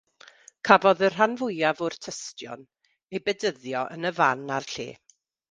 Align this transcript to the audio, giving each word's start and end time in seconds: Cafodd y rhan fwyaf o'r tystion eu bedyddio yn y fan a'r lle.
Cafodd 0.69 1.03
y 1.07 1.09
rhan 1.11 1.35
fwyaf 1.41 1.83
o'r 1.87 1.97
tystion 2.07 2.65
eu 3.19 3.23
bedyddio 3.29 3.85
yn 3.99 4.13
y 4.13 4.15
fan 4.23 4.43
a'r 4.59 4.69
lle. 4.75 4.91